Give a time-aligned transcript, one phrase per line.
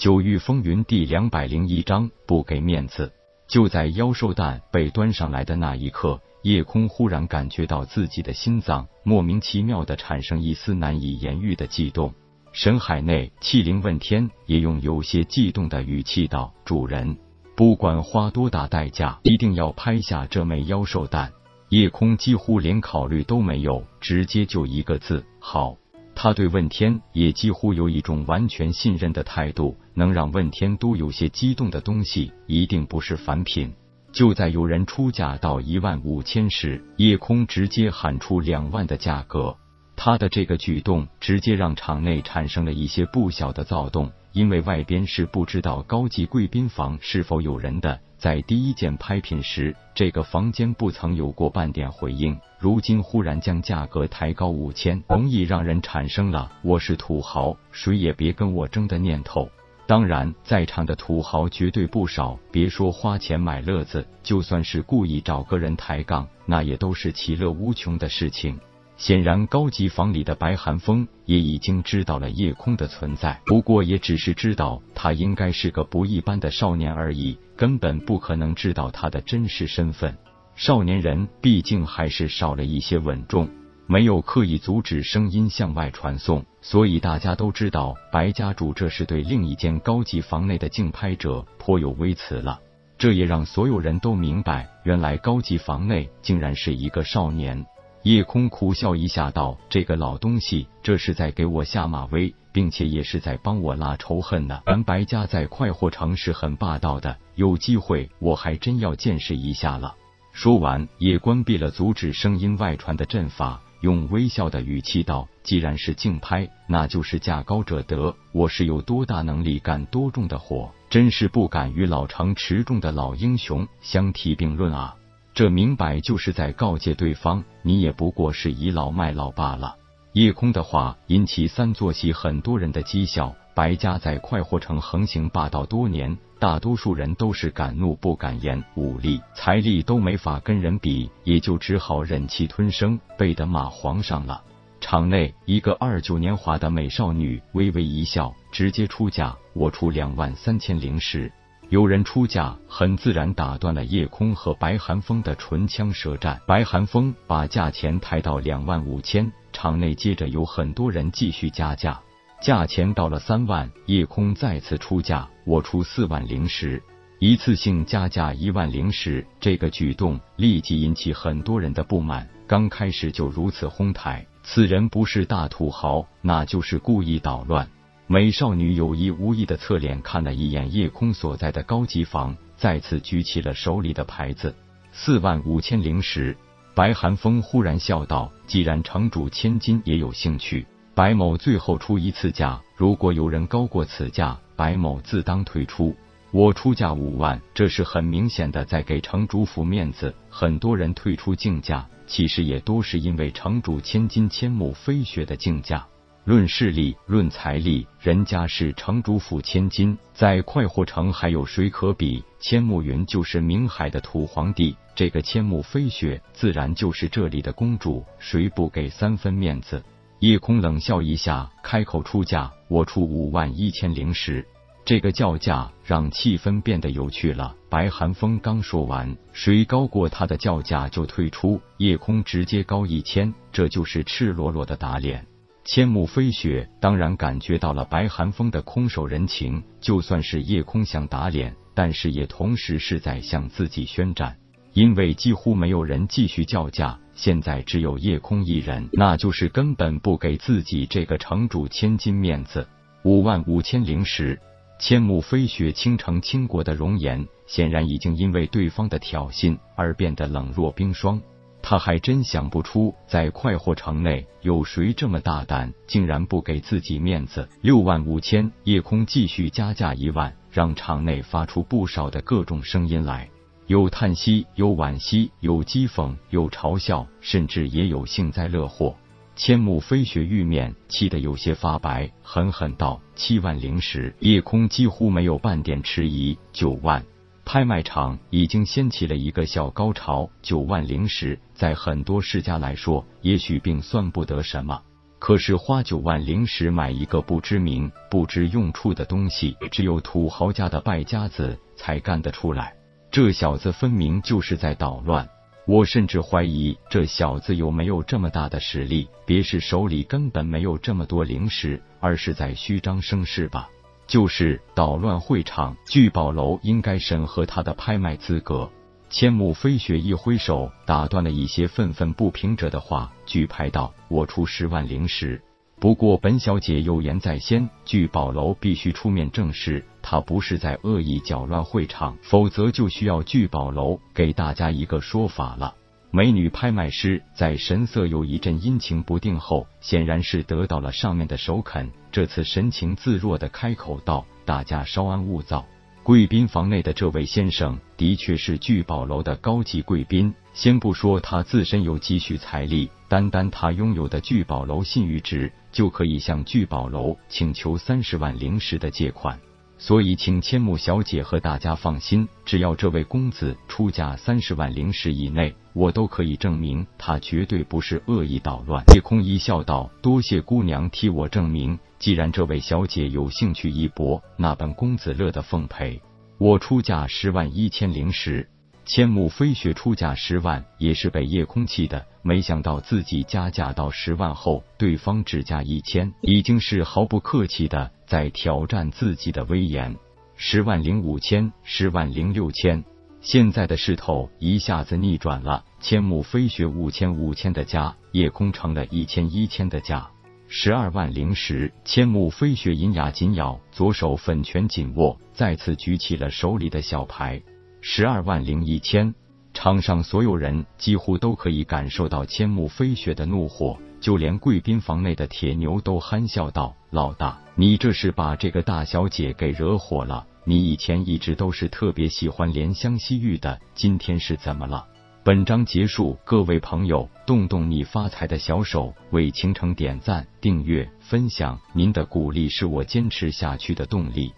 [0.00, 3.12] 九域风云第两百零一章不给面子。
[3.46, 12.14] 就在妖兽蛋被端上来的那一刻，夜空忽然感觉到自己的心脏莫名其妙的产生一丝难以言喻的悸动。
[12.50, 17.18] 深海内，气灵问天也用有些悸动的语气道：“主人，
[17.54, 21.30] 不管花多大代价，一定要拍下这枚妖兽蛋。”
[21.68, 25.76] 夜空几乎连考虑都没有，直接就一个字：“好。”
[26.22, 33.72] 他对问天也几乎有一种完全信任的态度，能让问天都有些激动的东西，一定不是凡品。
[34.12, 39.56] 就在有人出价到一万五千时，夜空直接喊出两万的价格。
[39.96, 47.98] 他的这个举动直接让场内产生了一些不小的躁动，因为外边是不知道高级贵宾房是否有人的。
[48.16, 59.48] 在第一件拍品时，这个房间不曾有过半点回应，如今忽然将价格抬高五千，容易让人产生了“我是土豪，谁也别跟我争”的念头。
[59.86, 68.60] 当然，在场的土豪绝对不少，别说花钱买乐子，就算是故意找个人抬杠，那也都是其乐无穷的事情。
[69.00, 80.14] 显然，高级房里的白寒风也已经知道了夜空的存在，不过也只是知道他应该是个不一般的少年而已，根本不可能知道他的真实身份。
[80.54, 83.48] 少年人毕竟还是少了一些稳重，
[83.86, 92.60] 没有刻意阻止声音向外传送，所以大家都知道白家主这是对另一间高级房内的竞拍者颇有微词了。
[92.98, 97.64] 这也让所有人都明白，原来高级房内竟然是一个少年。
[98.02, 104.62] 夜空苦笑一下，道：“这个老东西，这是在给我下马威，并且也是在帮我拉仇恨呢。
[104.64, 109.94] 咱白家在快活城是很霸道的，有机会我还真要见识一下了。”
[110.32, 118.14] 说完，也关闭了阻止声音外传的阵法，用微笑的语气道：“既然是竞拍，那就是价高者得。
[118.32, 124.96] 我是有多大能力干多重的活，真是不敢与老成持重的老英雄相提并论啊！”
[125.32, 129.76] 这明摆就是在告诫对方，你也不过是倚老卖老罢了。
[130.12, 133.34] 夜空的话引起三座席很多人的讥笑。
[133.52, 144.42] 白家在快活城横行霸道多年，大多数人都是敢怒不敢言，武力、财力都没法跟人比，也就只好忍气吞声，背的骂皇上了。
[144.80, 151.30] 场内一个二九年华的美少女微微一笑，直接出价，我出两万三千零十。
[151.70, 156.40] 有人出价，很自然打断了夜空和白寒风的唇枪舌战。
[156.44, 162.00] 白寒风把价钱抬到两万五千，场内接着有很多人继续加价，
[162.42, 166.82] 价钱到了三万，夜空再次出价，我出四万零十，
[167.20, 169.24] 一次性加价一万零十。
[169.38, 172.28] 这个举动立即引起很多人的不满。
[172.48, 177.70] 刚开始就如此哄抬，此人不是大土豪，那就是故意捣乱。
[178.12, 184.52] 美少女有意无意的侧脸看了一眼夜空所在的高级房，再次举起了手里的牌子，
[184.90, 186.36] 四万五千零十。
[186.74, 195.94] 白寒风忽然笑道：“既然城主千金也有兴趣，白某最后出一次价，如果有人高过此价，白某自当退出。
[196.32, 200.12] 我出价五万，这是很明显的在给城主府面子。
[200.28, 205.86] 很多人退出竞价，其实也都是因为城主千金千木飞雪的竞价。”
[206.24, 212.22] 论势力，论财力，人家是城主府千金，在快活城还有谁可比？
[212.38, 219.82] 千木云就是明海的土皇帝，这个千木飞雪自然就是这里的公主，谁不给三分面子？
[220.18, 224.46] 夜空冷笑一下，开口出价：“我出五万一千零十。”
[224.84, 227.54] 这个叫价让气氛变得有趣了。
[227.70, 231.60] 白寒风刚说完，谁高过他的叫价就退出。
[231.78, 235.26] 夜空直接高一千，这就是赤裸裸的打脸。
[235.64, 244.36] 千木飞雪当然感觉到了白寒风的空手人情，就算是夜空想打脸，但是也同时是在向自己宣战，
[244.72, 252.66] 因为几乎没有人继续叫价，现在只有夜空一人，那就是根本不给自己这个城主千金面子。
[253.04, 254.40] 五万五千零十，
[254.78, 261.20] 千木飞雪倾城倾国的容颜，显然已经因为对方的挑衅而变得冷若冰霜。
[261.70, 267.48] 他还真想不出，在快活城内有谁这么大胆，竟然不给自己面子。
[267.60, 273.30] 六万五千，夜空继续加价一万，让场内发出不少的各种声音来，
[273.68, 278.96] 有叹息，有惋惜，有讥讽，有嘲笑，甚至也有幸灾乐祸。
[279.36, 287.04] 千木飞雪玉面气得有些发白，狠狠道：“七万零十。”夜空几乎没有半点迟疑，九万。
[287.52, 294.80] 拍卖场已经掀起了一个小高潮，九万灵石，在很多世家来说，也许并算不得什么。
[295.18, 302.72] 可是花九万灵石买一个不知名、不知用处的东西，只有土豪家的败家子才干得出来。
[303.10, 305.28] 这小子分明就是在捣乱。
[305.66, 313.68] 我甚至怀疑这小子有没有这么大的实力，别是手里根本没有这么多灵石，而是在虚张声势吧？
[314.10, 318.68] 就是捣乱会场，聚宝楼应该审核他的拍卖资格。
[319.08, 325.40] 千木飞雪一挥手，打断了一些愤愤不平者的话，举牌道：“我出十万灵石。
[325.78, 335.76] 不过本小姐有言在先，聚宝楼必须出面证实，他不是在恶意搅乱会场，否则就需要聚宝楼给大家一个说法了。”
[336.12, 345.64] 美女拍卖师在神色有一阵阴晴不定后，显然是得到了上面的首肯，这次神情自若的开口道：“大家稍安勿躁，
[346.02, 350.34] 贵宾房内的这位先生的确是聚宝楼的高级贵宾。
[350.52, 359.38] 先不说他自身有积蓄财力，单单他拥有的聚宝楼信誉值，就可以向聚宝楼请求三十万灵石的借款。”
[359.82, 368.84] 所以，请千木小姐和大家放心，只要这位公子出价三十万灵石以内，我都可以证明他绝对不是恶意捣乱。
[368.94, 375.98] 夜空一笑道：“多谢姑娘替我证明，既然这位小姐有兴趣一搏，那本公子乐得奉陪。
[376.36, 378.46] 我出价十万一千灵石。”
[378.92, 382.04] 千木飞雪出价十万，也是被夜空气的。
[382.22, 389.94] 没想到自己加价到十万后，对方只加一千，已经是毫不客气的在挑战自己的威严。
[390.34, 392.84] 十万零五千，十万零六千，
[393.20, 395.64] 现在的势头一下子逆转了。
[395.78, 400.10] 千木飞雪五千五千的价，夜空成了一千一千的价。
[400.48, 407.40] 十二万零十，千木飞雪银牙紧咬，左手粉拳紧握，再次举起了手里的小牌。
[407.82, 409.14] 十二万零一千，
[409.54, 420.26] 场上所有人几乎都可以感受到千木飞雪的怒火，就连贵宾房内的铁牛都憨笑道：“老大，你这是把这个大小姐给惹火了？
[420.44, 424.86] 你以前一直都是特别喜欢怜香惜玉的，今天是怎么了？”
[425.22, 434.32] 本章结束，各位朋友，动动你发财的小手，为倾城点赞、订阅、分享，您的鼓励是我坚持下去的动力。